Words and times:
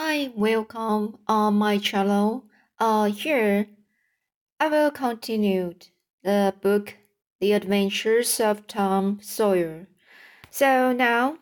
Hi, 0.00 0.30
welcome 0.36 1.18
on 1.26 1.54
my 1.54 1.78
channel. 1.78 2.44
Uh, 2.78 3.06
here 3.06 3.66
I 4.60 4.68
will 4.68 4.92
continue 4.92 5.74
the 6.22 6.54
book 6.62 6.94
The 7.40 7.50
Adventures 7.50 8.38
of 8.38 8.68
Tom 8.68 9.18
Sawyer. 9.20 9.88
So 10.52 10.92
now, 10.92 11.38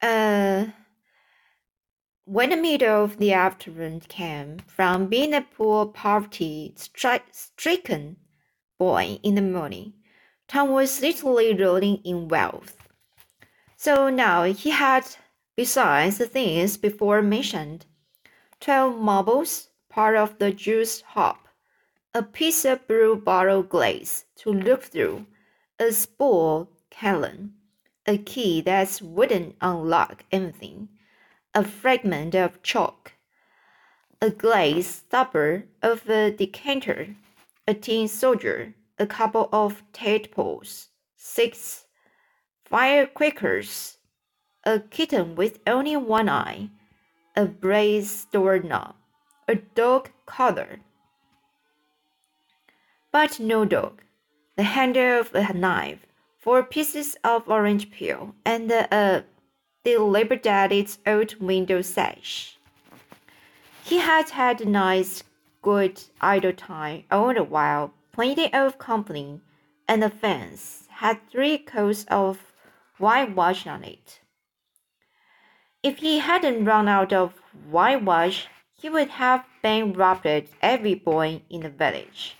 uh, 0.00 0.68
when 2.24 2.48
the 2.48 2.56
middle 2.56 3.04
of 3.04 3.18
the 3.18 3.34
afternoon 3.34 4.00
came 4.00 4.60
from 4.60 5.08
being 5.08 5.34
a 5.34 5.42
poor 5.42 5.84
poverty 5.84 6.74
stricken 6.74 8.16
boy 8.78 9.18
in 9.22 9.34
the 9.34 9.42
morning, 9.42 9.92
Tom 10.48 10.70
was 10.70 11.02
literally 11.02 11.54
rolling 11.54 11.96
in 12.04 12.28
wealth. 12.28 12.88
So 13.76 14.08
now 14.08 14.44
he 14.44 14.70
had 14.70 15.04
besides 15.56 16.18
the 16.18 16.26
things 16.26 16.76
before 16.76 17.22
mentioned, 17.22 17.86
twelve 18.60 18.98
marbles, 18.98 19.68
part 19.88 20.16
of 20.16 20.38
the 20.38 20.52
juice 20.52 21.00
hop, 21.00 21.48
a 22.14 22.22
piece 22.22 22.64
of 22.64 22.86
blue 22.86 23.16
bottle 23.16 23.62
glaze 23.62 24.24
to 24.36 24.50
look 24.52 24.82
through, 24.82 25.26
a 25.78 25.92
spool 25.92 26.70
cannon, 26.90 27.54
a 28.06 28.18
key 28.18 28.60
that 28.60 29.00
wouldn't 29.02 29.56
unlock 29.60 30.24
anything, 30.32 30.88
a 31.54 31.64
fragment 31.64 32.34
of 32.34 32.62
chalk, 32.62 33.12
a 34.20 34.30
glaze 34.30 34.86
stopper 34.86 35.64
of 35.82 36.08
a 36.08 36.30
decanter, 36.30 37.16
a 37.66 37.74
tin 37.74 38.08
soldier, 38.08 38.74
a 38.98 39.06
couple 39.06 39.48
of 39.52 39.82
tadpoles, 39.92 40.88
six 41.16 41.86
firecrackers, 42.64 43.98
a 44.64 44.78
kitten 44.78 45.34
with 45.34 45.58
only 45.66 45.96
one 45.96 46.28
eye, 46.28 46.70
a 47.34 47.46
brass 47.46 48.26
doorknob, 48.30 48.94
a 49.48 49.56
dog 49.56 50.10
collar. 50.24 50.80
But 53.10 53.40
no 53.40 53.64
dog, 53.64 54.02
the 54.56 54.62
handle 54.62 55.20
of 55.20 55.34
a 55.34 55.52
knife, 55.52 56.06
four 56.38 56.62
pieces 56.62 57.16
of 57.24 57.48
orange 57.48 57.90
peel, 57.90 58.34
and 58.44 58.70
a 58.70 58.94
uh, 58.94 59.22
dilapidated 59.84 60.96
old 61.06 61.40
window 61.40 61.82
sash. 61.82 62.56
He 63.84 63.98
had 63.98 64.30
had 64.30 64.60
a 64.60 64.68
nice, 64.68 65.24
good 65.60 66.00
idle 66.20 66.52
time 66.52 67.04
all 67.10 67.34
the 67.34 67.42
while, 67.42 67.92
plenty 68.12 68.52
of 68.52 68.78
company, 68.78 69.40
and 69.88 70.02
the 70.02 70.10
fence 70.10 70.86
had 70.88 71.18
three 71.30 71.58
coats 71.58 72.04
of 72.08 72.52
whitewash 72.98 73.66
on 73.66 73.82
it. 73.82 74.20
If 75.82 75.98
he 75.98 76.20
hadn't 76.20 76.64
run 76.64 76.86
out 76.86 77.12
of 77.12 77.40
whitewash, 77.68 78.46
he 78.80 78.88
would 78.88 79.08
have 79.10 79.44
bankrupted 79.62 80.48
every 80.60 80.94
boy 80.94 81.42
in 81.50 81.62
the 81.62 81.70
village. 81.70 82.36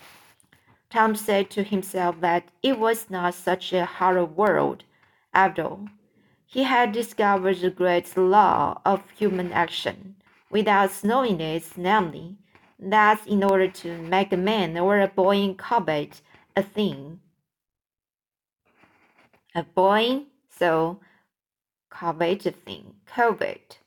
Tom 0.89 1.15
said 1.15 1.49
to 1.49 1.63
himself 1.63 2.21
that 2.21 2.47
it 2.61 2.79
was 2.79 3.09
not 3.09 3.33
such 3.33 3.73
a 3.73 3.83
hard 3.85 4.37
world, 4.37 4.85
after 5.33 5.63
all. 5.63 5.87
He 6.45 6.63
had 6.63 6.93
discovered 6.93 7.57
the 7.57 7.69
great 7.69 8.15
law 8.15 8.79
of 8.85 9.09
human 9.09 9.51
action, 9.51 10.15
without 10.49 11.03
knowing 11.03 11.41
it, 11.41 11.65
namely, 11.75 12.37
that 12.79 13.27
in 13.27 13.43
order 13.43 13.67
to 13.67 13.97
make 14.03 14.31
a 14.31 14.37
man 14.37 14.77
or 14.77 14.99
a 14.99 15.07
boy 15.07 15.37
in 15.37 15.55
covet 15.55 16.21
a 16.55 16.63
thing, 16.63 17.19
a 19.55 19.63
boy 19.63 20.23
so 20.49 20.99
thing, 21.95 22.95
covet. 23.05 23.79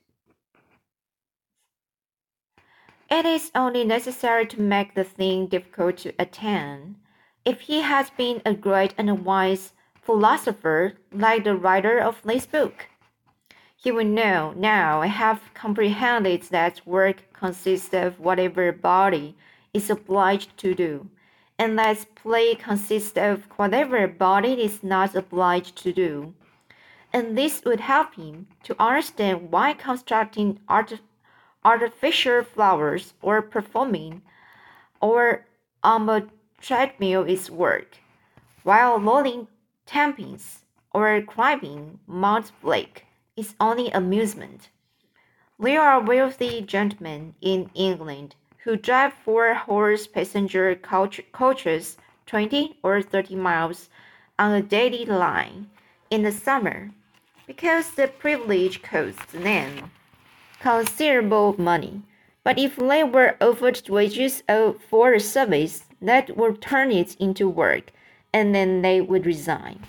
It 3.11 3.25
is 3.25 3.51
only 3.55 3.85
necessary 3.85 4.47
to 4.47 4.61
make 4.61 4.95
the 4.95 5.05
thing 5.05 5.47
difficult 5.47 5.99
to 5.99 6.13
attain. 6.19 6.97
If 7.45 7.61
he 7.61 7.83
has 7.83 8.11
been 8.11 8.43
a 8.45 8.55
great 8.55 8.95
and 8.99 9.25
wise 9.25 9.73
philosopher 10.03 10.95
like 11.13 11.45
the 11.45 11.55
writer 11.55 11.99
of 11.99 12.21
this 12.23 12.47
book, 12.47 12.89
he 13.77 13.93
will 13.93 14.05
know 14.05 14.53
now 14.57 15.03
I 15.03 15.07
have 15.07 15.41
comprehended 15.55 16.43
that 16.51 16.87
work 16.87 17.23
consists 17.33 17.95
of 17.95 18.19
whatever 18.19 18.73
body 18.73 19.37
is 19.73 19.91
obliged 19.91 20.57
to 20.59 20.75
do, 20.75 21.09
and 21.59 21.79
that 21.79 22.07
play 22.17 22.55
consists 22.55 23.17
of 23.17 23.45
whatever 23.57 24.09
body 24.09 24.65
is 24.65 24.83
not 24.83 25.15
obliged 25.15 25.77
to 25.83 25.93
do 25.93 26.35
and 27.17 27.39
this 27.39 27.63
would 27.65 27.81
help 27.81 28.15
him 28.17 28.47
to 28.63 28.77
understand 28.79 29.51
why 29.51 29.73
constructing 29.73 30.61
art 30.69 30.93
artificial 31.65 32.43
flowers 32.43 33.15
or 33.23 33.41
performing 33.41 34.21
or 35.01 35.47
on 35.83 36.07
a 36.11 36.27
treadmill 36.61 37.23
is 37.23 37.51
work, 37.51 37.97
while 38.65 38.99
loading 38.99 39.49
tampons 39.87 40.59
or 40.93 41.23
climbing 41.23 41.99
Mount 42.07 42.53
Blake 42.61 43.07
is 43.35 43.55
only 43.59 43.89
amusement. 43.93 44.69
There 45.59 45.81
are 45.81 46.01
wealthy 46.01 46.61
gentlemen 46.61 47.35
in 47.41 47.71
England 47.73 48.35
who 48.65 48.77
drive 48.77 49.15
four 49.25 49.55
horse 49.55 50.07
passenger 50.07 50.75
coach 50.75 51.23
coaches 51.33 51.97
20 52.27 52.79
or 52.83 53.01
30 53.01 53.37
miles 53.37 53.89
on 54.39 54.53
a 54.53 54.61
daily 54.61 55.07
line 55.07 55.71
in 56.11 56.23
the 56.23 56.31
summer 56.31 56.91
because 57.47 57.93
the 57.93 58.09
privilege 58.09 58.83
costs 58.83 59.33
them 59.33 59.91
considerable 60.61 61.55
money. 61.59 62.03
But 62.43 62.59
if 62.59 62.77
they 62.77 63.05
were 63.05 63.37
offered 63.41 63.89
wages 63.89 64.43
for 64.89 65.13
a 65.13 65.21
service, 65.21 65.85
that 66.01 66.37
would 66.37 66.61
turn 66.61 66.91
it 66.93 67.17
into 67.21 67.49
work, 67.49 67.93
and 68.33 68.55
then 68.55 68.83
they 68.83 69.01
would 69.01 69.27
resign. 69.27 69.81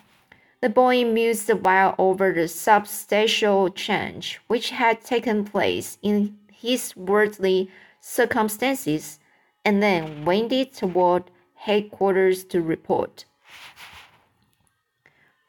The 0.61 0.69
boy 0.69 1.05
mused 1.05 1.49
awhile 1.49 1.93
over 1.99 2.33
the 2.33 2.47
substantial 2.47 3.69
change 3.69 4.39
which 4.47 4.71
had 4.71 5.01
taken 5.01 5.45
place 5.45 5.99
in 6.01 6.37
his 6.51 6.95
worldly 6.95 7.69
circumstances, 8.01 9.19
and 9.63 9.83
then 9.83 10.25
wended 10.25 10.73
toward 10.73 11.29
headquarters 11.53 12.43
to 12.45 12.61
report. 12.61 13.25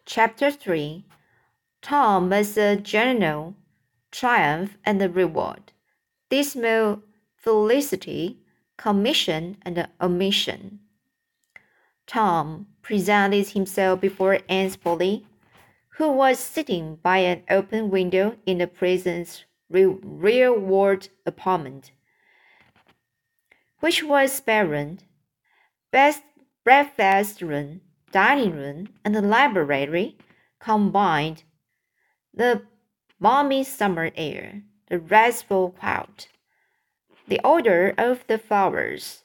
Chapter 0.05 0.51
3 0.51 1.05
Tom 1.83 2.31
was 2.31 2.57
a 2.57 2.77
general 2.77 3.55
triumph 4.11 4.77
and 4.85 5.01
a 5.01 5.09
reward, 5.09 5.73
dismal 6.29 7.03
felicity, 7.37 8.39
commission 8.77 9.57
and 9.63 9.89
omission. 10.01 10.81
Tom 12.07 12.67
presented 12.83 13.49
himself 13.49 14.01
before 14.01 14.41
Aunt 14.49 14.83
Polly, 14.83 15.27
who 15.97 16.11
was 16.11 16.39
sitting 16.39 16.97
by 16.97 17.19
an 17.19 17.43
open 17.51 17.91
window 17.91 18.37
in 18.47 18.59
the 18.59 18.67
prison's 18.67 19.45
rear 19.69 20.59
ward 20.59 21.09
apartment, 21.27 21.93
which 23.81 24.03
was 24.03 24.33
spare 24.33 24.97
best 25.91 26.23
breakfast 26.65 27.43
room, 27.43 27.81
dining 28.11 28.53
room, 28.53 28.89
and 29.05 29.31
library 29.31 30.17
combined 30.59 31.45
the 32.39 32.63
balmy 33.21 33.65
summer 33.65 34.13
air, 34.15 34.63
the 34.89 34.99
restful 34.99 35.71
quiet, 35.73 36.29
the 37.27 37.41
odor 37.43 37.93
of 37.99 38.25
the 38.29 38.39
flowers, 38.39 39.25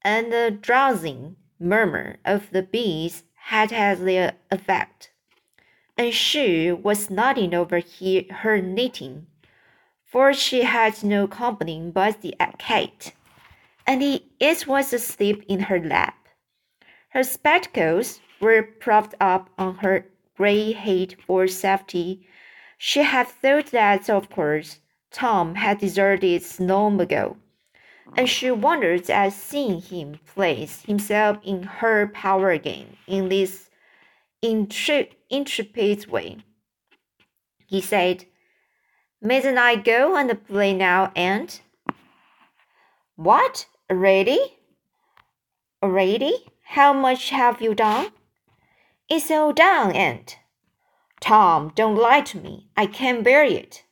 and 0.00 0.32
the 0.32 0.50
drowsing 0.50 1.36
murmur 1.60 2.16
of 2.24 2.50
the 2.50 2.62
bees 2.62 3.24
had 3.34 3.70
had 3.70 3.98
their 3.98 4.32
effect. 4.50 5.10
And 5.98 6.14
she 6.14 6.72
was 6.72 7.10
nodding 7.10 7.52
over 7.52 7.82
her 8.30 8.62
knitting, 8.62 9.26
for 10.06 10.32
she 10.32 10.62
had 10.62 11.04
no 11.04 11.28
company 11.28 11.90
but 11.92 12.22
the 12.22 12.34
cat, 12.58 13.12
and 13.86 14.02
it 14.40 14.66
was 14.66 14.94
asleep 14.94 15.44
in 15.46 15.60
her 15.60 15.78
lap. 15.78 16.28
Her 17.10 17.22
spectacles 17.22 18.20
were 18.40 18.62
propped 18.62 19.14
up 19.20 19.50
on 19.58 19.76
her 19.76 20.06
gray 20.38 20.72
head 20.72 21.16
for 21.26 21.48
safety. 21.48 22.26
She 22.78 23.02
had 23.02 23.26
thought 23.26 23.72
that, 23.72 24.08
of 24.08 24.30
course, 24.30 24.78
Tom 25.10 25.56
had 25.56 25.78
deserted 25.78 26.44
long 26.60 27.00
ago, 27.00 27.36
and 28.16 28.28
she 28.28 28.50
wondered 28.52 29.10
at 29.10 29.32
seeing 29.32 29.80
him 29.82 30.20
place 30.34 30.82
himself 30.82 31.38
in 31.42 31.64
her 31.64 32.06
power 32.06 32.50
again 32.50 32.96
in 33.08 33.28
this 33.28 33.68
intrepid 34.40 36.06
way. 36.06 36.38
He 37.66 37.80
said, 37.80 38.26
Mayn't 39.20 39.58
I 39.58 39.74
go 39.74 40.16
and 40.16 40.46
play 40.46 40.72
now, 40.72 41.10
aunt? 41.16 41.62
What? 43.16 43.66
Already? 43.90 44.38
Already? 45.82 46.46
How 46.62 46.92
much 46.92 47.30
have 47.30 47.60
you 47.60 47.74
done? 47.74 48.12
It's 49.08 49.30
all 49.30 49.54
done, 49.54 49.92
aunt. 49.92 50.38
Tom, 51.20 51.72
don't 51.74 51.96
lie 51.96 52.20
to 52.20 52.38
me. 52.38 52.68
I 52.76 52.86
can't 52.86 53.24
bear 53.24 53.42
it. 53.42 53.84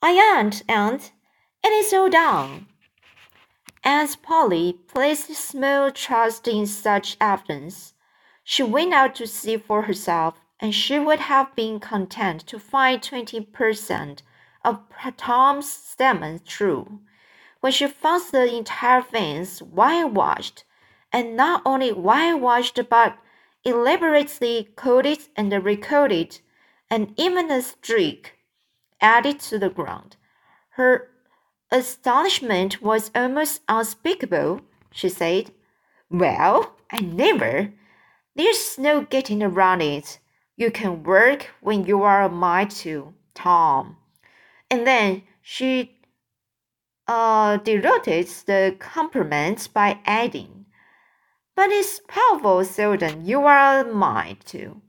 I 0.00 0.12
ain't, 0.12 0.62
aunt. 0.68 1.12
It 1.62 1.68
is 1.68 1.92
all 1.92 2.08
done. 2.08 2.66
Aunt 3.84 4.22
Polly 4.22 4.78
placed 4.88 5.34
small 5.34 5.90
trust 5.90 6.48
in 6.48 6.66
such 6.66 7.16
evidence. 7.20 7.92
She 8.42 8.62
went 8.62 8.94
out 8.94 9.14
to 9.16 9.26
see 9.26 9.58
for 9.58 9.82
herself, 9.82 10.40
and 10.58 10.74
she 10.74 10.98
would 10.98 11.20
have 11.20 11.54
been 11.54 11.78
content 11.78 12.46
to 12.46 12.58
find 12.58 13.02
twenty 13.02 13.40
per 13.40 13.74
cent 13.74 14.22
of 14.64 14.80
Tom's 15.18 15.70
statement 15.70 16.46
true. 16.46 17.00
When 17.60 17.72
she 17.72 17.86
found 17.86 18.22
the 18.32 18.56
entire 18.56 19.02
fence 19.02 19.60
whitewashed, 19.60 20.64
and 21.12 21.36
not 21.36 21.62
only 21.66 21.92
whitewashed 21.92 22.80
but 22.88 23.18
elaborately 23.64 24.68
coated 24.76 25.20
and 25.36 25.52
recoated, 25.64 26.40
and 26.90 27.14
even 27.16 27.50
a 27.50 27.62
streak 27.62 28.34
added 29.00 29.40
to 29.40 29.58
the 29.58 29.70
ground, 29.70 30.16
her 30.70 31.08
astonishment 31.70 32.82
was 32.82 33.10
almost 33.14 33.62
unspeakable. 33.68 34.60
She 34.92 35.08
said, 35.08 35.52
Well, 36.10 36.76
I 36.90 37.00
never. 37.00 37.72
There's 38.36 38.78
no 38.78 39.02
getting 39.02 39.42
around 39.42 39.82
it. 39.82 40.18
You 40.56 40.70
can 40.70 41.02
work 41.02 41.48
when 41.60 41.84
you 41.84 42.02
are 42.02 42.22
a 42.22 42.28
mind 42.28 42.70
to, 42.82 43.14
Tom. 43.34 43.96
And 44.70 44.86
then 44.86 45.22
she 45.42 45.98
uh, 47.08 47.58
deroted 47.58 48.28
the 48.46 48.76
compliment 48.78 49.68
by 49.74 49.98
adding, 50.06 50.61
But 51.54 51.70
it's 51.70 52.00
powerful 52.08 52.64
Selden 52.64 53.26
you 53.26 53.44
are 53.46 53.84
mine, 53.84 54.38
too. 54.44 54.80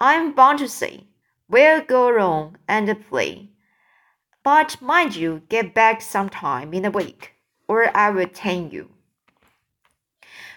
I'm 0.00 0.32
bound 0.32 0.60
to 0.60 0.68
say, 0.68 1.04
we'll 1.48 1.80
go 1.80 2.10
wrong 2.10 2.58
and 2.68 3.08
play. 3.08 3.50
But 4.44 4.80
mind 4.80 5.16
you, 5.16 5.42
get 5.48 5.74
back 5.74 6.00
sometime 6.00 6.72
in 6.72 6.84
a 6.84 6.90
week, 6.90 7.32
or 7.66 7.96
I 7.96 8.10
will 8.10 8.28
tell 8.28 8.62
you. 8.62 8.90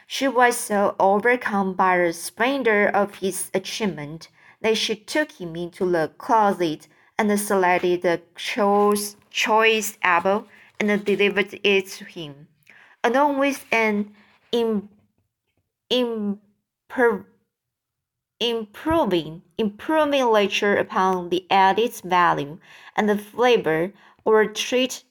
She 0.05 0.27
was 0.27 0.57
so 0.57 0.95
overcome 0.99 1.73
by 1.73 1.97
the 1.97 2.13
splendor 2.13 2.87
of 2.87 3.15
his 3.15 3.49
achievement 3.53 4.27
that 4.61 4.77
she 4.77 4.95
took 4.95 5.31
him 5.33 5.55
into 5.55 5.85
the 5.89 6.11
closet 6.17 6.87
and 7.17 7.39
selected 7.39 8.01
the 8.01 8.21
choice, 8.35 9.15
choice 9.29 9.97
apple 10.01 10.47
and 10.79 11.05
delivered 11.05 11.59
it 11.63 11.87
to 11.87 12.05
him, 12.05 12.47
along 13.03 13.37
with 13.37 13.65
an 13.71 14.13
in, 14.51 14.89
improving 15.89 17.25
improving 19.57 20.25
lecture 20.25 20.75
upon 20.77 21.29
the 21.29 21.45
added 21.49 21.93
value 22.03 22.57
and 22.95 23.09
the 23.09 23.17
flavor 23.17 23.91
or 24.23 24.45
treat 24.45 25.03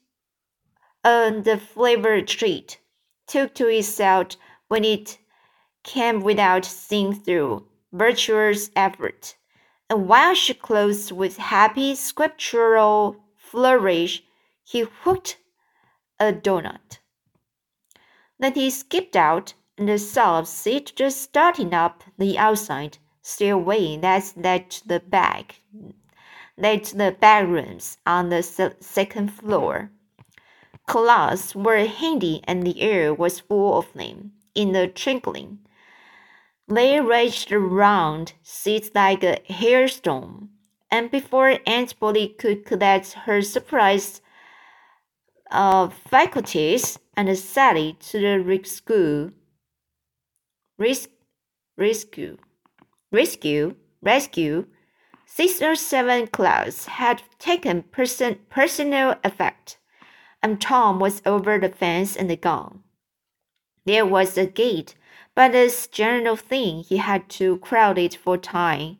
and 1.04 1.44
the 1.44 1.58
flavor 1.58 2.22
treat 2.22 2.78
took 3.26 3.54
to 3.54 3.68
itself 3.68 4.28
when 4.68 4.84
it 4.84 5.18
came 5.82 6.20
without 6.20 6.64
seeing 6.64 7.14
through 7.14 7.66
virtuous 7.92 8.70
effort. 8.76 9.36
And 9.88 10.08
while 10.08 10.34
she 10.34 10.54
closed 10.54 11.12
with 11.12 11.36
happy 11.38 11.94
scriptural 11.94 13.16
flourish, 13.36 14.22
he 14.64 14.80
hooked 14.80 15.38
a 16.20 16.32
donut. 16.32 16.98
Then 18.38 18.54
he 18.54 18.70
skipped 18.70 19.16
out 19.16 19.54
and 19.78 20.00
saw 20.00 20.42
Sid 20.42 20.92
just 20.96 21.22
starting 21.22 21.72
up 21.72 22.02
the 22.18 22.36
outside 22.36 22.98
stairway 23.22 23.96
that 23.98 24.32
led 24.36 24.70
to 24.70 24.88
the 24.88 25.00
back, 25.00 25.60
led 26.56 26.84
to 26.84 26.96
the 26.96 27.16
bedrooms 27.18 27.98
on 28.04 28.28
the 28.28 28.42
second 28.42 29.32
floor. 29.32 29.90
Clothes 30.86 31.54
were 31.54 31.84
handy 31.84 32.40
and 32.44 32.64
the 32.64 32.80
air 32.80 33.14
was 33.14 33.40
full 33.40 33.78
of 33.78 33.92
them 33.92 34.32
in 34.54 34.74
a 34.74 34.88
twinkling. 34.88 35.58
They 36.66 37.00
raged 37.00 37.52
around 37.52 38.32
Sid 38.42 38.90
like 38.94 39.22
a 39.22 39.40
hailstorm, 39.44 40.50
and 40.90 41.10
before 41.10 41.58
Aunt 41.66 41.98
Polly 41.98 42.28
could 42.28 42.66
collect 42.66 43.12
her 43.12 43.40
surprised 43.42 44.20
uh, 45.50 45.88
faculties 45.88 46.98
and 47.16 47.38
sally 47.38 47.96
to 48.00 48.20
the 48.20 48.40
rescue, 48.40 49.32
risk, 50.78 51.10
rescue 51.76 52.38
rescue, 53.10 53.74
rescue, 54.02 54.66
six 55.26 55.62
or 55.62 55.74
seven 55.74 56.26
clouds 56.26 56.86
had 56.86 57.22
taken 57.38 57.82
person, 57.82 58.38
personal 58.50 59.16
effect, 59.24 59.78
and 60.42 60.60
Tom 60.60 60.98
was 60.98 61.22
over 61.24 61.58
the 61.58 61.68
fence 61.68 62.16
and 62.16 62.40
gone. 62.40 62.82
There 63.84 64.06
was 64.06 64.36
a 64.36 64.46
gate, 64.46 64.94
but 65.34 65.54
as 65.54 65.86
general 65.86 66.36
thing 66.36 66.84
he 66.84 66.98
had 66.98 67.28
to 67.30 67.58
crowd 67.58 67.98
it 67.98 68.14
for 68.14 68.36
time 68.36 68.98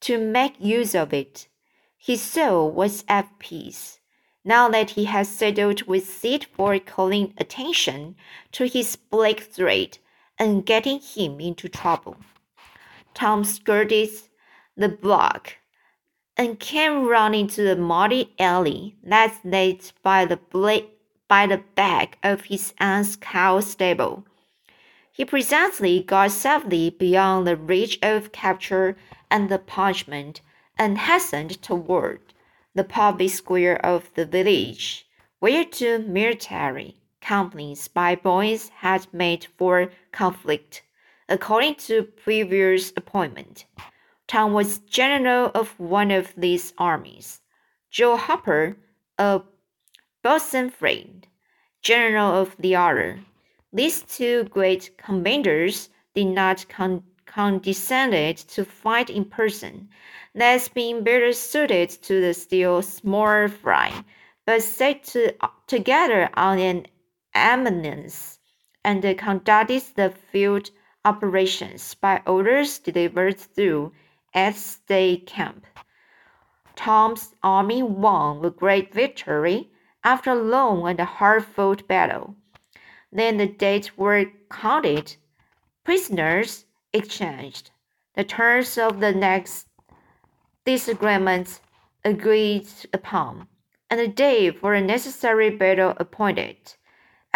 to 0.00 0.18
make 0.18 0.54
use 0.60 0.94
of 0.94 1.12
it. 1.12 1.48
His 1.96 2.22
soul 2.22 2.70
was 2.70 3.04
at 3.08 3.38
peace. 3.40 3.98
Now 4.44 4.68
that 4.68 4.90
he 4.90 5.04
had 5.06 5.26
settled 5.26 5.82
with 5.82 6.08
Sid 6.08 6.46
for 6.54 6.78
calling 6.78 7.34
attention 7.36 8.14
to 8.52 8.66
his 8.66 8.94
black 8.94 9.40
thread 9.40 9.98
and 10.38 10.64
getting 10.64 11.00
him 11.00 11.40
into 11.40 11.68
trouble. 11.68 12.16
Tom 13.14 13.44
skirted 13.44 14.10
the 14.76 14.88
block 14.88 15.56
and 16.36 16.60
came 16.60 17.06
running 17.06 17.48
to 17.48 17.62
the 17.62 17.76
muddy 17.76 18.32
alley 18.38 18.96
that 19.02 19.34
led 19.44 19.80
by 20.02 20.24
the 20.24 20.38
by 21.26 21.46
the 21.46 21.62
back 21.74 22.16
of 22.22 22.44
his 22.44 22.72
aunt's 22.78 23.16
cow 23.16 23.60
stable. 23.60 24.24
He 25.12 25.24
presently 25.24 26.04
got 26.04 26.30
safely 26.30 26.90
beyond 26.90 27.46
the 27.46 27.56
reach 27.56 27.98
of 28.02 28.30
capture 28.30 28.96
and 29.30 29.48
the 29.48 29.58
punishment 29.58 30.40
and 30.78 30.96
hastened 30.96 31.60
toward 31.60 32.20
the 32.74 32.84
public 32.84 33.30
square 33.30 33.84
of 33.84 34.14
the 34.14 34.24
village, 34.24 35.06
where 35.40 35.64
two 35.64 35.98
military 35.98 36.94
companies 37.20 37.88
by 37.88 38.14
boys 38.14 38.68
had 38.68 39.06
made 39.12 39.46
for 39.56 39.90
conflict. 40.12 40.82
According 41.28 41.74
to 41.86 42.04
previous 42.04 42.92
appointment, 42.96 43.66
Tom 44.26 44.52
was 44.52 44.78
general 44.78 45.50
of 45.54 45.78
one 45.78 46.10
of 46.10 46.34
these 46.36 46.72
armies. 46.78 47.40
Joe 47.90 48.16
Harper, 48.16 48.76
a 49.18 49.42
bosun 50.22 50.70
friend, 50.70 51.26
general 51.82 52.32
of 52.32 52.54
the 52.58 52.76
other. 52.76 53.20
These 53.72 54.02
two 54.02 54.44
great 54.44 54.96
commanders 54.98 55.90
did 56.14 56.26
not 56.26 56.66
con 56.68 57.02
condescend 57.26 58.36
to 58.48 58.64
fight 58.64 59.10
in 59.10 59.24
person, 59.24 59.88
thus 60.34 60.68
being 60.68 61.04
better 61.04 61.32
suited 61.32 61.90
to 61.90 62.20
the 62.20 62.32
still 62.32 62.80
smaller 62.82 63.48
fry, 63.48 63.92
but 64.46 64.62
sat 64.62 65.04
to, 65.04 65.34
together 65.66 66.30
on 66.34 66.58
an 66.58 66.86
eminence 67.34 68.38
and 68.84 69.02
conducted 69.18 69.82
the 69.96 70.10
field 70.10 70.70
operations 71.04 71.94
by 71.94 72.22
orders 72.26 72.78
delivered 72.78 73.38
through 73.38 73.92
at 74.34 74.54
Stay 74.54 75.16
Camp. 75.16 75.66
Tom's 76.76 77.34
army 77.42 77.82
won 77.82 78.44
a 78.44 78.50
great 78.50 78.94
victory 78.94 79.70
after 80.04 80.30
a 80.30 80.34
long 80.34 80.86
and 80.86 81.00
hard 81.00 81.44
fought 81.44 81.88
battle. 81.88 82.36
Then 83.10 83.38
the 83.38 83.46
dates 83.46 83.96
were 83.96 84.26
counted, 84.50 85.16
prisoners 85.84 86.66
exchanged, 86.92 87.70
the 88.14 88.24
terms 88.24 88.78
of 88.78 89.00
the 89.00 89.12
next 89.12 89.66
disagreement 90.64 91.60
agreed 92.04 92.68
upon, 92.92 93.48
and 93.90 93.98
a 93.98 94.08
day 94.08 94.50
for 94.50 94.74
a 94.74 94.80
necessary 94.80 95.50
battle 95.50 95.94
appointed, 95.96 96.74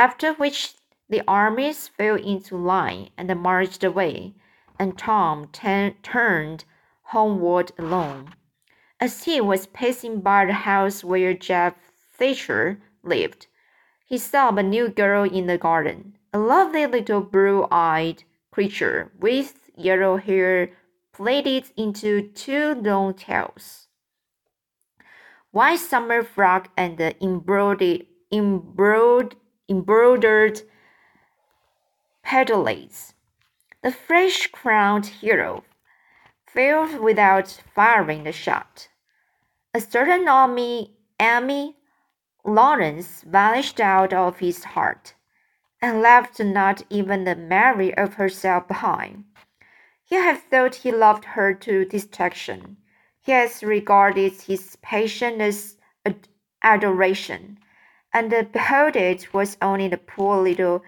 after 0.02 0.32
which 0.32 0.74
the 1.08 1.22
armies 1.28 1.86
fell 1.86 2.16
into 2.16 2.56
line 2.56 3.08
and 3.16 3.40
marched 3.40 3.84
away, 3.84 4.34
and 4.76 4.98
Tom 4.98 5.48
turned 5.52 6.64
homeward 7.02 7.70
alone. 7.78 8.34
As 8.98 9.22
he 9.22 9.40
was 9.40 9.68
passing 9.68 10.20
by 10.20 10.44
the 10.44 10.58
house 10.70 11.04
where 11.04 11.34
Jeff 11.34 11.74
Thatcher 12.14 12.80
lived, 13.04 13.46
he 14.04 14.18
saw 14.18 14.48
a 14.52 14.62
new 14.62 14.88
girl 14.88 15.22
in 15.22 15.46
the 15.46 15.56
garden, 15.56 16.18
a 16.32 16.38
lovely 16.40 16.84
little 16.84 17.20
blue-eyed 17.20 18.24
creature 18.50 19.12
with 19.20 19.70
yellow 19.76 20.16
hair 20.16 20.72
plaited 21.12 21.70
into 21.76 22.22
two 22.34 22.74
long 22.74 23.14
tails, 23.14 23.86
white 25.52 25.78
summer 25.78 26.24
frock, 26.24 26.70
and 26.76 27.00
embroidered, 27.20 28.06
embroidered, 28.32 29.36
embroidered 29.72 30.62
petalates. 32.24 33.14
The 33.82 33.90
fresh 33.90 34.46
crowned 34.48 35.06
hero 35.06 35.64
fell 36.46 37.02
without 37.02 37.48
firing 37.74 38.26
a 38.26 38.32
shot. 38.32 38.88
A 39.74 39.80
certain 39.80 40.28
army 40.28 40.94
Amy 41.18 41.76
Lawrence 42.44 43.22
vanished 43.22 43.80
out 43.80 44.12
of 44.12 44.40
his 44.40 44.64
heart, 44.74 45.14
and 45.80 46.02
left 46.02 46.40
not 46.40 46.82
even 46.90 47.24
the 47.24 47.36
memory 47.36 47.96
of 47.96 48.14
herself 48.14 48.68
behind. 48.68 49.24
He 50.04 50.16
had 50.16 50.38
thought 50.50 50.74
he 50.74 50.92
loved 50.92 51.24
her 51.24 51.54
to 51.54 51.84
distraction. 51.84 52.76
He 53.20 53.32
has 53.32 53.62
regarded 53.62 54.32
his 54.42 54.76
passion 54.82 55.40
as 55.40 55.76
adoration, 56.62 57.58
and 58.12 58.30
behold, 58.52 58.96
it 58.96 59.32
was 59.32 59.56
only 59.62 59.88
the 59.88 59.96
poor 59.96 60.42
little 60.42 60.82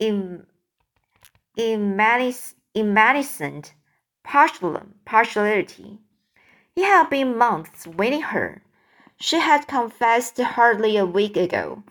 in, 0.00 0.44
partiality. 5.04 5.98
He 6.74 6.82
had 6.82 7.10
been 7.10 7.38
months 7.38 7.86
winning 7.86 8.22
her. 8.22 8.62
She 9.20 9.38
had 9.38 9.68
confessed 9.68 10.40
hardly 10.40 10.96
a 10.96 11.06
week 11.06 11.36
ago. 11.36 11.84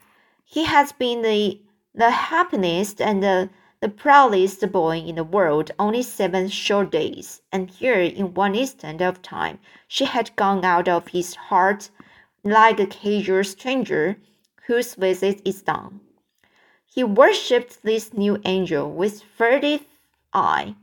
He 0.44 0.66
had 0.66 0.92
been 1.00 1.22
the, 1.22 1.62
the 1.96 2.12
happiest 2.12 3.00
and 3.00 3.24
the, 3.24 3.50
the 3.80 3.88
proudest 3.88 4.70
boy 4.72 4.98
in 4.98 5.16
the 5.16 5.24
world 5.24 5.72
only 5.80 6.04
seven 6.04 6.50
short 6.50 6.92
days, 6.92 7.42
and 7.52 7.70
here 7.70 8.00
in 8.00 8.34
one 8.34 8.56
instant 8.56 9.02
of 9.02 9.22
time 9.22 9.60
she 9.88 10.04
had 10.06 10.36
gone 10.36 10.66
out 10.66 10.90
of 10.90 11.08
his 11.08 11.36
heart 11.36 11.90
like 12.44 12.80
a 12.80 12.88
casual 12.88 13.44
stranger 13.44 14.18
whose 14.68 14.96
visit 14.96 15.42
is 15.46 15.62
done. 15.62 16.02
He 16.86 17.04
worshipped 17.04 17.84
this 17.84 18.14
new 18.14 18.40
angel 18.46 18.92
with 18.92 19.24
furtive 19.24 19.86
eye 20.34 20.76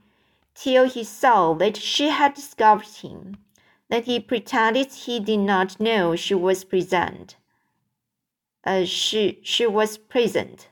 till 0.54 0.88
he 0.88 1.04
saw 1.04 1.54
that 1.54 1.76
she 1.76 2.08
had 2.08 2.34
discovered 2.34 2.86
him. 2.86 3.36
Then 3.88 4.02
he 4.02 4.20
pretended 4.20 4.92
he 4.92 5.20
did 5.20 5.40
not 5.40 5.80
know 5.80 6.16
she 6.16 6.34
was 6.34 6.64
present. 6.64 7.36
Uh, 8.64 8.84
she 8.84 9.38
she 9.42 9.66
was 9.66 9.96
present, 9.96 10.68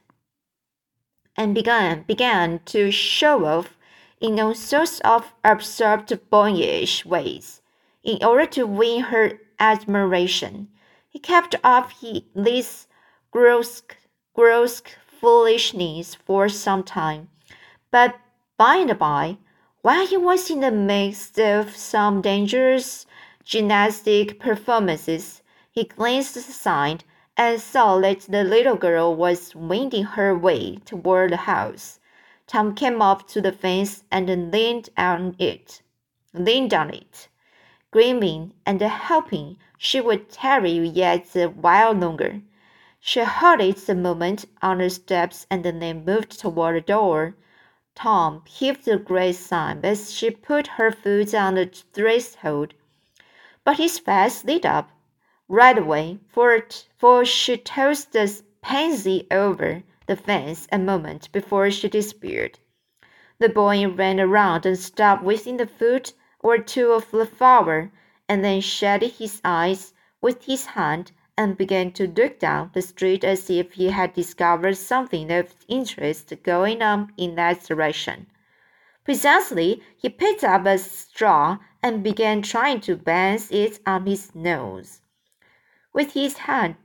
and 1.37 1.55
began 1.55 2.03
began 2.03 2.61
to 2.67 2.91
show 2.91 3.47
off 3.47 3.79
in 4.21 4.39
all 4.39 4.55
sorts 4.55 5.01
of 5.01 5.33
absurd 5.43 6.21
boyish 6.31 7.07
ways 7.07 7.63
in 8.03 8.23
order 8.23 8.47
to 8.47 8.67
win 8.67 9.05
her 9.05 9.39
admiration. 9.59 10.69
He 11.19 11.23
kept 11.23 11.57
up 11.65 11.91
he, 11.91 12.27
this 12.33 12.87
grotesque, 13.33 13.97
grotesque 14.35 14.91
foolishness 15.21 16.15
for 16.15 16.49
some 16.49 16.85
time, 16.85 17.29
but 17.91 18.21
by 18.57 18.77
and 18.77 18.97
by, 18.97 19.39
while 19.83 20.07
he 20.07 20.17
was 20.17 20.49
in 20.49 20.61
the 20.61 20.71
midst 20.71 21.37
of 21.41 21.75
some 21.75 22.23
dangerous 22.23 23.05
gymnastic 23.43 24.39
performances, 24.39 25.43
he 25.73 25.83
glanced 25.83 26.37
aside 26.37 27.03
and 27.37 27.61
saw 27.61 27.99
that 27.99 28.21
the 28.21 28.45
little 28.45 28.77
girl 28.77 29.13
was 29.13 29.57
winding 29.57 30.05
her 30.05 30.39
way 30.39 30.77
toward 30.85 31.33
the 31.33 31.49
house. 31.49 31.99
Tom 32.47 32.77
came 32.77 33.03
up 33.03 33.27
to 33.27 33.41
the 33.41 33.51
fence 33.51 34.05
and 34.13 34.53
leaned 34.53 34.91
on 34.97 35.35
it, 35.41 35.83
leaned 36.33 36.73
on 36.73 36.91
it, 36.91 37.27
grimacing 37.91 38.53
and 38.67 38.83
hoping 38.83 39.57
she 39.77 40.01
would 40.01 40.31
tarry 40.31 40.73
yet 40.73 41.35
a 41.37 41.47
while 41.47 41.93
longer. 41.93 42.43
She 43.01 43.21
halted 43.21 43.89
a 43.89 43.95
moment 43.95 44.45
on 44.61 44.79
the 44.79 44.91
steps 44.91 45.47
and 45.51 45.65
then 45.65 46.05
moved 46.05 46.39
toward 46.39 46.77
the 46.77 46.81
door. 46.81 47.37
Tom 47.95 48.43
heaved 48.47 48.87
a 48.89 48.99
great 48.99 49.37
sigh 49.37 49.77
as 49.83 50.13
she 50.13 50.31
put 50.31 50.67
her 50.79 50.91
foot 50.91 51.35
on 51.35 51.55
the 51.55 51.67
threshold 51.67 52.75
but 53.69 53.77
his 53.77 53.99
face 53.99 54.47
lit 54.47 54.65
up 54.65 54.91
right 55.47 55.77
away, 55.77 56.19
for, 56.27 56.55
it, 56.55 56.89
for 56.97 57.23
she 57.23 57.55
tossed 57.55 58.13
the 58.13 58.43
pansy 58.63 59.27
over 59.31 59.83
the 60.07 60.17
fence 60.17 60.67
a 60.73 60.79
moment 60.79 61.31
before 61.33 61.71
she 61.71 61.87
disappeared. 61.87 62.59
The 63.39 63.51
boy 63.51 63.87
ran 63.87 64.21
around 64.21 64.65
and 64.65 64.79
stopped 64.79 65.23
within 65.23 65.59
the 65.59 65.67
foot 65.67 66.15
or 66.49 66.59
two 66.59 66.93
of 66.93 67.11
the 67.11 67.27
flower, 67.27 67.91
and 68.29 68.43
then 68.43 68.61
shaded 68.61 69.13
his 69.13 69.41
eyes 69.45 69.93
with 70.23 70.45
his 70.45 70.67
hand 70.67 71.13
and 71.37 71.57
began 71.57 71.93
to 71.93 72.09
look 72.09 72.41
down 72.41 72.71
the 72.73 72.83
street 72.83 73.23
as 73.23 73.51
if 73.51 73.73
he 73.75 73.91
had 73.91 74.13
discovered 74.15 74.77
something 74.77 75.31
of 75.31 75.55
interest 75.69 76.33
going 76.43 76.83
on 76.83 77.13
in 77.17 77.35
that 77.37 77.63
direction. 77.65 78.27
Presently, 79.05 79.83
he 79.97 80.09
picked 80.09 80.43
up 80.43 80.67
a 80.67 80.79
straw 80.79 81.59
and 81.83 82.03
began 82.03 82.43
trying 82.43 82.81
to 82.81 82.97
balance 82.97 83.51
it 83.51 83.79
on 83.87 84.07
his 84.07 84.35
nose, 84.35 85.01
with 85.93 86.13
his 86.13 86.39
hand 86.39 86.77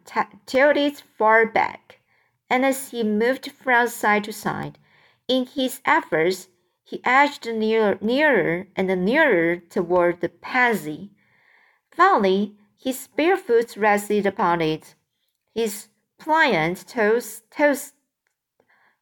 tilted 0.45 1.01
far 1.17 1.45
back. 1.45 1.99
And 2.49 2.63
as 2.63 2.91
he 2.91 3.03
moved 3.03 3.51
from 3.51 3.87
side 3.87 4.25
to 4.25 4.33
side, 4.33 4.77
in 5.27 5.47
his 5.47 5.81
efforts, 5.85 6.49
he 6.83 7.01
edged 7.03 7.45
near, 7.45 7.97
nearer 8.01 8.67
and 8.75 9.05
nearer 9.05 9.57
toward 9.57 10.21
the 10.21 10.29
pansy. 10.29 11.11
Finally, 11.91 12.55
his 12.77 13.07
bare 13.15 13.37
foot 13.37 13.75
rested 13.77 14.25
upon 14.25 14.61
it. 14.61 14.95
His 15.55 15.87
pliant 16.19 16.87
toes, 16.87 17.43
toes, 17.49 17.93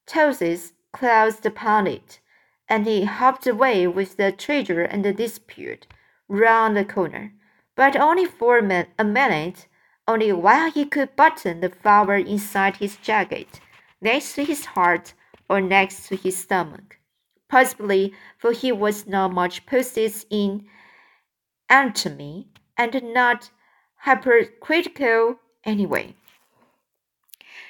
toes 0.05 0.73
closed 0.91 1.45
upon 1.45 1.87
it 1.87 2.19
and 2.71 2.85
he 2.85 3.03
hopped 3.03 3.45
away 3.45 3.85
with 3.85 4.15
the 4.15 4.31
treasure 4.31 4.81
and 4.81 5.03
the 5.03 5.11
dispute 5.11 5.85
round 6.29 6.77
the 6.77 6.85
corner, 6.85 7.33
but 7.75 7.97
only 7.97 8.23
for 8.23 8.59
a 8.59 9.03
minute, 9.03 9.67
only 10.07 10.31
while 10.31 10.71
he 10.71 10.85
could 10.85 11.13
button 11.17 11.59
the 11.59 11.69
flower 11.69 12.15
inside 12.15 12.77
his 12.77 12.95
jacket, 12.95 13.59
next 13.99 14.35
to 14.35 14.45
his 14.45 14.63
heart 14.67 15.13
or 15.49 15.59
next 15.59 16.07
to 16.07 16.15
his 16.15 16.37
stomach. 16.37 16.97
Possibly, 17.51 18.13
for 18.37 18.53
he 18.53 18.71
was 18.71 19.05
not 19.05 19.33
much 19.33 19.65
posted 19.65 20.13
in 20.29 20.65
anatomy 21.69 22.47
and 22.77 23.03
not 23.13 23.51
hypercritical 23.97 25.37
anyway. 25.65 26.15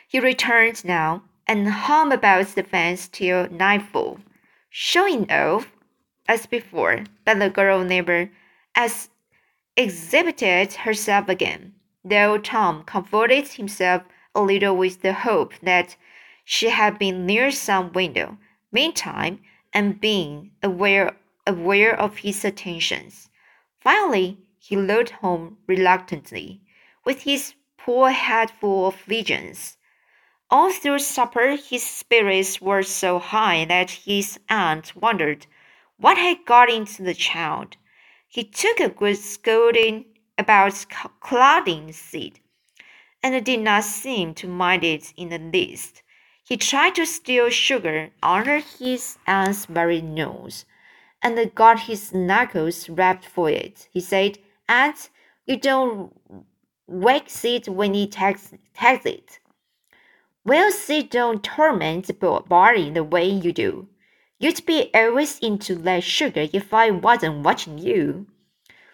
He 0.07 0.19
returned 0.19 0.85
now 0.85 1.23
and 1.47 1.67
hung 1.67 2.13
about 2.13 2.45
the 2.50 2.61
fence 2.61 3.07
till 3.07 3.50
nightfall 3.50 4.19
showing 4.69 5.29
off 5.31 5.71
as 6.27 6.45
before, 6.45 7.05
but 7.25 7.39
the 7.39 7.50
girl 7.50 7.83
never 7.83 8.29
as 8.75 9.09
exhibited 9.75 10.73
herself 10.73 11.27
again, 11.27 11.73
though 12.05 12.38
Tom 12.38 12.83
comforted 12.83 13.47
himself 13.47 14.03
a 14.35 14.41
little 14.41 14.77
with 14.77 15.01
the 15.01 15.13
hope 15.13 15.55
that 15.63 15.95
she 16.45 16.69
had 16.69 17.00
been 17.00 17.25
near 17.25 17.50
some 17.50 17.91
window, 17.93 18.38
meantime, 18.71 19.39
and 19.74 20.00
being 20.00 20.51
aware 20.63 21.16
aware 21.48 22.00
of 22.00 22.18
his 22.18 22.46
attentions. 22.46 23.30
Finally, 23.80 24.38
he 24.60 24.75
rode 24.75 25.10
home 25.10 25.58
reluctantly, 25.68 26.62
with 27.04 27.24
his 27.24 27.54
poor 27.78 28.12
head 28.12 28.51
full 28.51 28.88
of 28.88 28.96
visions 29.01 29.78
all 30.51 30.70
through 30.70 31.00
supper, 31.00 31.56
his 31.56 31.82
spirits 31.82 32.60
were 32.60 32.84
so 32.84 33.20
high 33.20 33.63
that 33.63 33.90
his 33.90 34.38
aunt 34.50 34.94
wondered 34.98 35.48
what 35.96 36.18
had 36.18 36.46
got 36.46 36.70
into 36.70 37.04
the 37.04 37.13
child. 37.13 37.78
He 38.28 38.44
took 38.44 38.82
a 38.82 38.90
good 38.90 39.18
scolding 39.18 40.06
about 40.38 40.86
clouding 41.22 41.94
Sid, 41.94 42.42
and 43.24 43.46
did 43.46 43.62
not 43.62 43.86
seem 43.86 44.34
to 44.36 44.48
mind 44.48 44.84
it 44.84 45.13
in 45.16 45.30
the 45.30 45.40
least. 45.40 46.04
He 46.51 46.58
tried 46.58 46.96
to 46.96 47.05
steal 47.05 47.50
sugar 47.50 48.10
under 48.22 48.60
his 48.60 49.17
aunt's 49.25 49.65
very 49.67 50.01
nose, 50.01 50.65
and 51.22 51.55
got 51.55 51.84
his 51.84 52.13
knuckles 52.13 52.89
rapped 52.89 53.24
for 53.24 53.50
it. 53.50 53.88
He 53.93 54.01
said, 54.01 54.38
Aunt, 54.67 55.10
you 55.46 55.55
don't 55.55 56.13
wake 56.88 57.29
it 57.46 57.70
when 57.70 57.93
he 57.93 58.05
takes, 58.05 58.53
takes 58.74 59.05
it. 59.05 59.39
Well, 60.43 60.74
see, 60.74 61.03
don't 61.03 61.41
torment 61.41 62.08
the 62.08 62.43
body 62.46 62.89
the 62.89 63.05
way 63.05 63.29
you 63.29 63.53
do. 63.53 63.88
You'd 64.38 64.65
be 64.65 64.89
always 64.93 65.39
into 65.39 65.75
that 65.75 66.03
sugar 66.03 66.50
if 66.51 66.74
I 66.74 66.91
wasn't 66.91 67.46
watching 67.46 67.77
you. 67.77 68.27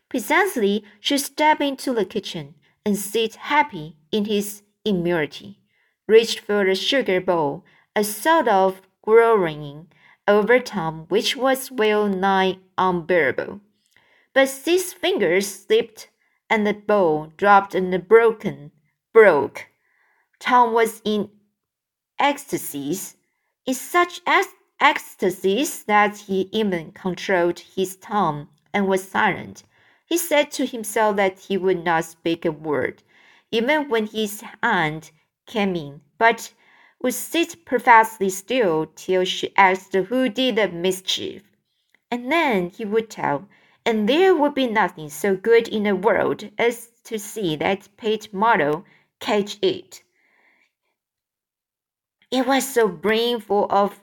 Presently, 0.10 0.84
she 1.00 1.18
stepped 1.18 1.62
into 1.62 1.92
the 1.96 2.06
kitchen 2.06 2.54
and 2.86 2.96
sat 2.96 3.34
happy 3.34 3.96
in 4.12 4.26
his 4.26 4.62
immunity, 4.86 5.58
reached 6.08 6.40
for 6.40 6.66
the 6.66 6.76
sugar 6.76 7.20
bowl, 7.20 7.64
a 7.96 8.04
sort 8.04 8.48
of 8.48 8.82
growling 9.02 9.88
over 10.28 10.60
Tom 10.60 11.06
which 11.10 11.36
was 11.36 11.72
well 11.72 12.08
nigh 12.08 12.58
unbearable. 12.78 13.62
But 14.34 14.50
his 14.66 14.94
fingers 14.94 15.48
slipped, 15.48 16.10
and 16.50 16.66
the 16.66 16.74
bowl 16.74 17.34
dropped 17.38 17.76
and 17.76 18.08
broken 18.08 18.72
broke. 19.14 19.68
Tom 20.40 20.74
was 20.74 21.02
in 21.04 21.30
ecstasies, 22.20 23.16
in 23.66 23.74
such 23.74 24.22
as 24.26 24.48
ecstasies 24.80 25.84
that 25.84 26.18
he 26.18 26.50
even 26.52 26.92
controlled 26.92 27.60
his 27.60 27.96
tongue 27.98 28.48
and 28.74 28.88
was 28.88 29.10
silent. 29.10 29.64
He 30.06 30.18
said 30.18 30.52
to 30.52 30.66
himself 30.66 31.16
that 31.16 31.40
he 31.40 31.58
would 31.58 31.84
not 31.84 32.06
speak 32.06 32.46
a 32.46 32.52
word, 32.52 33.04
even 33.52 33.90
when 33.90 34.06
his 34.08 34.44
aunt 34.62 35.12
came 35.48 35.76
in, 35.76 36.02
but 36.18 36.54
would 37.02 37.14
sit 37.14 37.66
perfectly 37.66 38.30
still 38.30 38.86
till 38.96 39.24
she 39.24 39.56
asked 39.58 39.96
who 39.96 40.30
did 40.30 40.56
the 40.58 40.68
mischief. 40.68 41.44
And 42.12 42.32
then 42.32 42.70
he 42.70 42.86
would 42.86 43.10
tell, 43.10 43.48
and 43.86 44.08
there 44.08 44.36
would 44.36 44.54
be 44.54 44.68
nothing 44.68 45.10
so 45.10 45.36
good 45.36 45.68
in 45.68 45.84
the 45.84 45.96
world 45.96 46.50
as 46.58 46.92
to 47.06 47.18
see 47.18 47.56
that 47.56 47.90
pet 47.98 48.34
model 48.34 48.86
catch 49.20 49.58
it. 49.62 50.04
It 52.30 52.46
was 52.46 52.68
so 52.68 52.88
brimful 52.88 53.68
of 53.70 54.02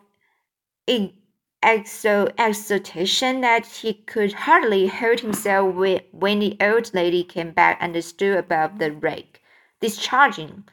exultation 1.63 3.41
that 3.41 3.67
he 3.67 3.95
could 3.95 4.33
hardly 4.33 4.87
hold 4.87 5.21
himself 5.21 5.75
when 6.13 6.39
the 6.39 6.57
old 6.61 6.95
lady 6.95 7.25
came 7.25 7.51
back 7.51 7.79
and 7.81 8.03
stood 8.05 8.37
above 8.37 8.79
the 8.79 8.93
rake, 8.93 9.43
discharging 9.81 10.65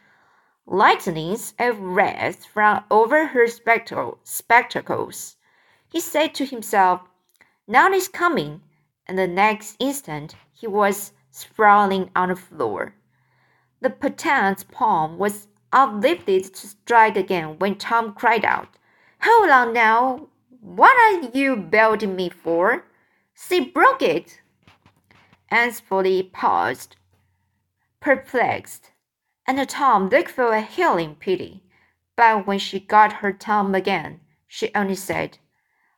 lightnings 0.72 1.54
of 1.60 1.78
wrath 1.78 2.46
from 2.46 2.82
over 2.90 3.28
her 3.28 3.46
spectacles. 3.46 5.36
He 5.90 6.00
said 6.00 6.34
to 6.36 6.46
himself, 6.46 7.02
Now 7.68 7.92
is 7.92 8.08
coming, 8.08 8.62
and 9.06 9.18
the 9.18 9.28
next 9.28 9.76
instant 9.80 10.36
he 10.54 10.68
was 10.68 11.12
sprawling 11.30 12.10
on 12.16 12.30
the 12.30 12.38
floor. 12.38 12.96
The 13.82 13.90
potent's 13.90 14.64
palm 14.64 15.18
was 15.18 15.50
uplifted 15.74 16.54
to 16.54 16.68
strike 16.68 17.18
again 17.18 17.60
when 17.60 17.76
Tom 17.76 18.14
cried 18.14 18.46
out, 18.46 18.70
Hold 19.24 19.50
on 19.50 19.74
now! 19.74 20.30
What 20.62 20.96
are 20.96 21.30
you 21.38 21.58
belting 21.58 22.16
me 22.16 22.30
for? 22.30 22.86
She 23.34 23.60
broke 23.60 24.02
it. 24.02 24.40
Aunt 25.50 25.82
Polly 25.90 26.24
paused, 26.24 26.96
perplexed, 28.00 28.91
and 29.60 29.68
Tom 29.68 30.08
looked 30.08 30.32
for 30.32 30.54
a 30.54 30.62
healing 30.62 31.16
pity. 31.16 31.62
But 32.16 32.48
when 32.48 32.58
she 32.60 32.80
got 32.80 33.14
her 33.14 33.34
tongue 33.34 33.76
again, 33.76 34.22
she 34.48 34.72
only 34.74 34.96
said, 34.96 35.40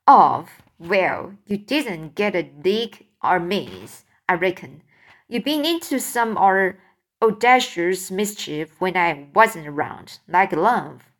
Oh, 0.08 0.46
well, 0.78 1.34
you 1.46 1.58
didn't 1.58 2.16
get 2.16 2.34
a 2.34 2.50
lick 2.64 3.06
or 3.22 3.38
miss, 3.38 4.04
I 4.28 4.34
reckon. 4.34 4.82
You've 5.28 5.44
been 5.44 5.64
into 5.64 6.00
some 6.00 6.36
or 6.36 6.78
audacious 7.22 8.10
mischief 8.10 8.80
when 8.80 8.96
I 8.96 9.28
wasn't 9.34 9.68
around, 9.68 10.18
like 10.28 10.52
love. 10.52 11.10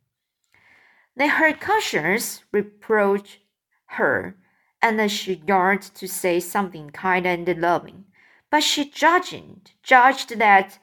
Then 1.15 1.29
her 1.29 1.53
conscience 1.53 2.43
reproached 2.51 3.39
her, 3.85 4.35
and 4.81 5.09
she 5.09 5.41
yearned 5.47 5.83
to 5.95 6.07
say 6.07 6.41
something 6.41 6.89
kind 6.89 7.25
and 7.25 7.47
loving, 7.61 8.05
but 8.51 8.61
she 8.61 8.89
judged, 8.89 9.71
judged 9.83 10.37
that 10.37 10.79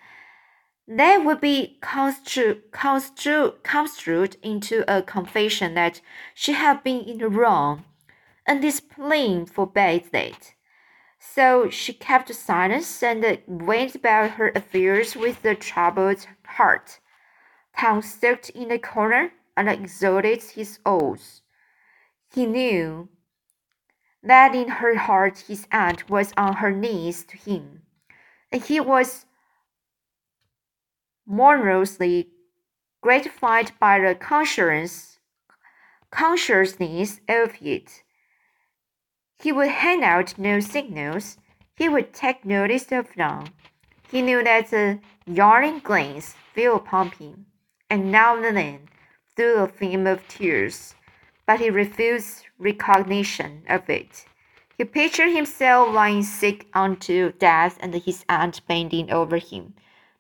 that 0.99 1.25
would 1.25 1.41
be 1.41 1.79
construed, 1.81 2.71
construed, 2.73 4.37
into 4.43 4.85
a 4.89 5.03
confession 5.03 5.75
that 5.75 6.01
she 6.35 6.53
had 6.53 6.83
been 6.83 7.01
in 7.03 7.19
the 7.19 7.29
wrong, 7.29 7.85
and 8.47 8.61
discipline 8.61 9.47
forbade 9.47 10.11
that. 10.13 10.55
So 11.19 11.71
she 11.71 11.93
kept 11.93 12.35
silence 12.35 13.03
and 13.03 13.43
went 13.47 13.95
about 13.95 14.33
her 14.33 14.51
affairs 14.55 15.15
with 15.15 15.45
a 15.45 15.55
troubled 15.55 16.27
heart. 16.47 16.99
Tom 17.79 18.03
sat 18.03 18.51
in 18.51 18.69
the 18.69 18.79
corner 18.79 19.33
and 19.57 19.69
exalted 19.69 20.43
his 20.43 20.79
oaths. 20.85 21.43
He 22.35 22.47
knew 22.47 23.09
that 24.23 24.55
in 24.55 24.69
her 24.69 24.97
heart 24.97 25.45
his 25.47 25.67
aunt 25.71 26.11
was 26.11 26.33
on 26.37 26.55
her 26.55 26.71
knees 26.71 27.25
to 27.25 27.37
him, 27.37 27.83
and 28.51 28.63
he 28.63 28.81
was 28.81 29.27
morosely 31.26 32.29
gratified 33.00 33.73
by 33.79 33.99
the 33.99 34.14
conscience, 34.14 35.18
consciousness 36.11 37.20
of 37.29 37.55
it. 37.61 38.03
He 39.42 39.51
would 39.51 39.68
hand 39.68 40.05
out 40.05 40.38
no 40.38 40.61
signals. 40.61 41.37
He 41.77 41.88
would 41.88 42.12
take 42.12 42.44
notice 42.44 42.92
of 42.92 43.16
none. 43.16 43.49
He 44.11 44.23
knew 44.23 44.44
that 44.44 44.70
the 44.70 45.01
yearning 45.27 45.81
glance 45.81 46.35
fell 46.55 46.77
upon 46.77 47.11
him, 47.12 47.47
and 47.88 48.12
now 48.12 48.37
and 48.37 48.57
then 48.57 48.88
threw 49.35 49.57
a 49.57 49.68
film 49.68 50.07
of 50.07 50.29
tears, 50.29 50.94
but 51.47 51.61
he 51.61 51.70
refused 51.70 52.44
recognition 52.59 53.62
of 53.68 53.88
it. 53.88 54.27
He 54.77 54.85
pictured 54.85 55.31
himself 55.33 55.92
lying 55.92 56.23
sick 56.23 56.66
unto 56.75 57.33
death 57.33 57.79
and 57.81 57.94
his 57.94 58.25
aunt 58.29 58.61
bending 58.68 59.11
over 59.11 59.38
him, 59.38 59.75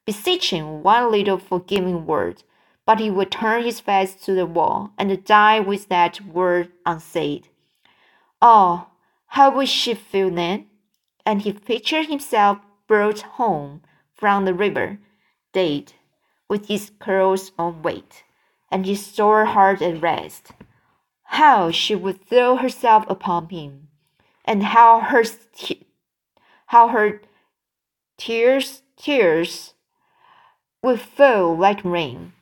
beseeching 0.04 0.82
one 0.82 1.10
little 1.10 1.38
forgiving 1.38 2.06
word, 2.06 2.42
but 2.84 2.98
he 2.98 3.10
would 3.10 3.30
turn 3.30 3.62
his 3.62 3.80
face 3.80 4.14
to 4.14 4.34
the 4.34 4.46
wall 4.46 4.92
and 4.98 5.24
die 5.24 5.60
with 5.60 5.88
that 5.88 6.20
word 6.20 6.70
unsaid. 6.84 7.48
Oh, 8.40 8.88
how 9.26 9.54
would 9.54 9.68
she 9.68 9.94
feel 9.94 10.30
then? 10.30 10.66
And 11.24 11.42
he 11.42 11.52
pictured 11.52 12.06
himself 12.06 12.58
brought 12.88 13.20
home 13.20 13.82
from 14.12 14.44
the 14.44 14.54
river, 14.54 14.98
dead, 15.52 15.94
with 16.48 16.66
his 16.66 16.90
curls 16.98 17.52
on 17.58 17.82
weight, 17.82 18.24
and 18.70 18.84
his 18.84 19.04
sore 19.06 19.46
heart 19.46 19.80
at 19.80 20.02
rest. 20.02 20.52
How 21.24 21.70
she 21.70 21.94
would 21.94 22.28
throw 22.28 22.56
herself 22.56 23.04
upon 23.08 23.48
him, 23.48 23.88
and 24.44 24.62
how 24.62 25.00
her 25.00 25.24
how 26.66 26.88
her 26.88 27.22
tears 28.18 28.82
tears 28.96 29.71
would 30.82 31.00
fall 31.00 31.56
like 31.56 31.84
rain, 31.84 32.32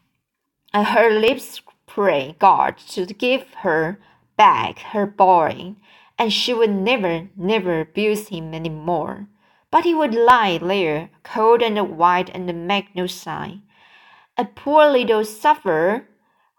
and 0.72 0.86
her 0.88 1.10
lips 1.10 1.60
pray 1.86 2.36
God 2.38 2.78
to 2.90 3.06
give 3.06 3.54
her 3.62 3.98
back 4.36 4.78
her 4.78 5.06
boy 5.06 5.74
and 6.20 6.30
she 6.30 6.52
would 6.52 6.70
never, 6.70 7.30
never 7.34 7.80
abuse 7.80 8.28
him 8.28 8.52
any 8.52 8.68
more. 8.68 9.26
But 9.70 9.84
he 9.84 9.94
would 9.94 10.14
lie 10.14 10.58
there, 10.58 11.08
cold 11.22 11.62
and 11.62 11.96
white, 11.96 12.28
and 12.28 12.68
make 12.68 12.94
no 12.94 13.06
sign. 13.06 13.62
A 14.36 14.44
poor 14.44 14.90
little 14.90 15.24
sufferer 15.24 16.06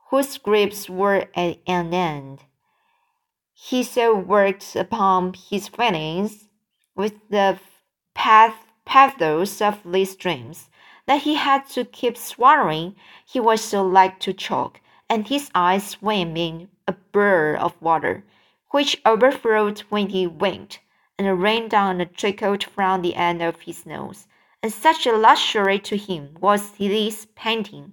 whose 0.10 0.40
griefs 0.40 0.90
were 0.90 1.28
at 1.36 1.60
an 1.68 1.94
end. 1.94 2.40
He 3.54 3.84
so 3.84 4.16
worked 4.16 4.76
upon 4.76 5.36
his 5.36 5.68
feelings 5.68 6.48
with 6.96 7.14
the 7.30 7.60
path, 8.16 8.66
pathos 8.84 9.62
of 9.62 9.78
these 9.86 10.16
dreams 10.16 10.71
that 11.12 11.24
he 11.24 11.36
had 11.36 11.68
to 11.68 11.84
keep 11.84 12.16
swallowing. 12.16 12.96
He 13.26 13.38
was 13.38 13.62
so 13.62 13.84
like 13.84 14.22
to 14.22 14.32
choke, 14.32 14.80
and 15.10 15.28
his 15.28 15.52
eyes 15.54 15.90
swam 15.90 16.38
in 16.38 16.70
a 16.88 16.94
blur 17.12 17.58
of 17.58 17.76
water 17.82 18.24
which 18.70 19.02
overflowed 19.06 19.80
when 19.90 20.08
he 20.08 20.26
winked, 20.26 20.80
and 21.20 21.42
ran 21.42 21.68
down 21.68 22.00
and 22.00 22.16
trickled 22.16 22.64
from 22.64 23.02
the 23.02 23.16
end 23.16 23.42
of 23.42 23.60
his 23.60 23.86
nose. 23.86 24.26
And 24.64 24.72
such 24.72 25.06
a 25.06 25.12
luxury 25.12 25.80
to 25.80 25.98
him 25.98 26.38
was 26.40 26.72
this 26.78 27.28
painting, 27.36 27.92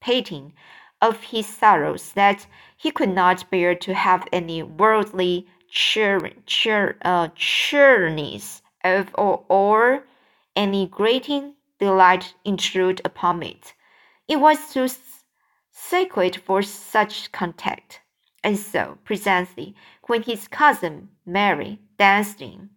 painting 0.00 0.54
of 1.02 1.24
his 1.24 1.46
sorrows 1.46 2.12
that 2.12 2.46
he 2.78 2.90
could 2.90 3.10
not 3.10 3.50
bear 3.50 3.74
to 3.74 3.92
have 3.92 4.26
any 4.32 4.62
worldly 4.62 5.46
cheer, 5.68 6.18
cheer, 6.46 6.96
uh, 7.04 7.28
cheeriness 7.34 8.62
of 8.82 9.10
or, 9.16 9.44
or 9.50 10.04
any 10.56 10.86
grating 10.86 11.56
delight 11.78 12.34
intrude 12.44 13.00
upon 13.04 13.42
it. 13.42 13.74
It 14.28 14.36
was 14.36 14.72
too 14.72 14.88
sacred 15.70 16.36
for 16.36 16.62
such 16.62 17.32
contact. 17.32 18.00
And 18.42 18.58
so, 18.58 18.98
presently, 19.04 19.74
when 20.06 20.22
his 20.22 20.48
cousin 20.48 21.08
Mary 21.24 21.80
danced 21.98 22.40
in, 22.42 22.70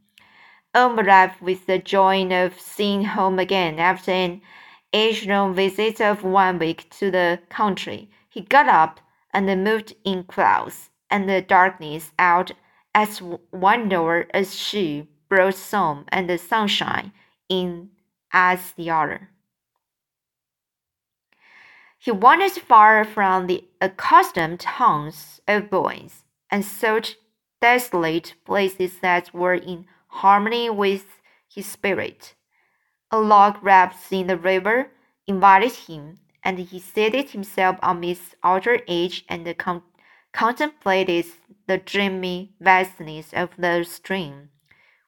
arrived 0.99 1.41
with 1.41 1.65
the 1.65 1.79
joy 1.79 2.25
of 2.31 2.60
seeing 2.60 3.03
home 3.03 3.39
again 3.39 3.79
after 3.79 4.12
an 4.12 4.41
occasional 4.93 5.53
visit 5.53 5.99
of 5.99 6.23
one 6.23 6.60
week 6.60 6.89
to 6.99 7.12
the 7.12 7.39
country, 7.49 8.10
he 8.29 8.41
got 8.41 8.67
up 8.67 8.99
and 9.33 9.63
moved 9.63 9.93
in 10.03 10.23
clouds 10.23 10.89
and 11.10 11.29
the 11.29 11.41
darkness 11.41 12.12
out 12.17 12.51
as 12.93 13.21
door 13.89 14.25
as 14.33 14.55
she 14.55 15.07
brought 15.29 15.55
some 15.55 16.05
and 16.10 16.29
the 16.29 16.38
sunshine 16.38 17.12
in 17.49 17.89
as 18.38 18.73
the 18.73 18.88
other. 18.91 19.32
He 21.97 22.12
wandered 22.12 22.52
far 22.52 23.04
from 23.04 23.47
the 23.47 23.65
accustomed 23.82 24.62
haunts 24.62 25.41
of 25.47 25.71
boys, 25.71 26.23
and 26.52 26.63
sought 26.63 27.15
desolate 27.60 28.36
places 28.45 29.00
that 29.00 29.34
were 29.34 29.56
in 29.56 29.86
harmony 30.21 30.69
with 30.69 31.06
his 31.52 31.65
spirit. 31.65 32.36
A 33.10 33.19
log 33.19 33.58
wrapped 33.63 34.12
in 34.12 34.28
the 34.28 34.38
river 34.38 34.91
invited 35.26 35.73
him, 35.88 36.19
and 36.43 36.60
he 36.60 36.80
seated 36.80 37.32
himself 37.32 37.78
on 37.82 38.04
its 38.04 38.36
outer 38.43 38.82
edge 38.88 39.26
and 39.28 39.43
con 39.58 39.82
contemplated 40.32 41.26
the 41.65 41.80
dreamy 41.80 42.54
vastness 42.60 43.34
of 43.34 43.50
the 43.58 43.84
stream, 43.84 44.50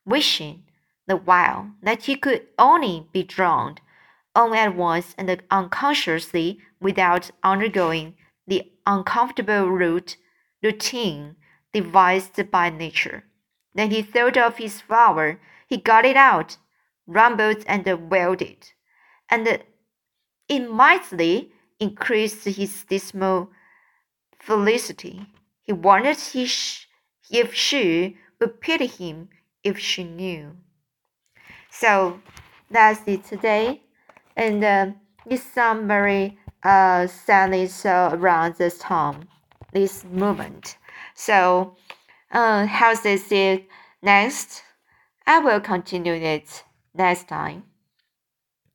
wishing, 0.03 0.63
the 1.09 1.17
while 1.17 1.71
that 1.81 2.03
he 2.03 2.15
could 2.15 2.45
only 2.57 3.07
be 3.11 3.23
drowned 3.23 3.81
all 4.35 4.53
at 4.53 4.75
once 4.75 5.15
and 5.17 5.41
unconsciously 5.49 6.59
without 6.79 7.31
undergoing 7.43 8.15
the 8.47 8.71
uncomfortable 8.85 9.65
route, 9.69 10.15
routine 10.63 11.35
devised 11.73 12.49
by 12.51 12.69
nature. 12.69 13.23
Then 13.73 13.91
he 13.91 14.01
thought 14.03 14.37
of 14.37 14.57
his 14.57 14.81
flower, 14.81 15.41
he 15.67 15.77
got 15.77 16.05
it 16.05 16.15
out, 16.15 16.57
rumbled 17.07 17.63
and 17.67 17.85
wailed 18.09 18.41
it, 18.41 18.73
and 19.29 19.63
immediately 20.47 21.51
increased 21.79 22.45
his 22.45 22.85
dismal 22.85 23.49
felicity. 24.39 25.25
He 25.63 25.73
wondered 25.73 26.17
if 27.31 27.53
she 27.53 28.17
would 28.39 28.61
pity 28.61 28.87
him 28.87 29.29
if 29.63 29.77
she 29.77 30.03
knew. 30.03 30.55
So 31.69 32.19
that's 32.69 33.01
it 33.07 33.25
today. 33.25 33.81
And 34.35 34.63
uh, 34.63 34.91
some 35.37 35.87
very 35.87 36.37
uh, 36.63 37.07
sadness 37.07 37.85
uh, 37.85 38.11
around 38.13 38.55
this 38.55 38.77
time, 38.77 39.27
this 39.73 40.03
moment. 40.05 40.77
So, 41.15 41.75
uh, 42.31 42.65
how 42.65 42.91
is 42.91 43.05
it 43.05 43.67
next? 44.01 44.63
I 45.27 45.39
will 45.39 45.59
continue 45.59 46.13
it 46.13 46.63
next 46.93 47.27
time. 47.27 47.68